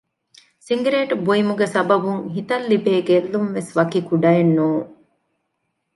ސިނގިރޭޓު 0.65 1.15
ބުއިމުގެ 1.25 1.67
ސަބަބުން 1.73 2.23
ހިތަށް 2.35 2.67
ލިބޭ 2.71 2.93
ގެއްލުންވެސް 3.09 3.71
ވަކި 3.77 3.99
ކުޑައެއް 4.07 4.53
ނޫން 4.57 4.87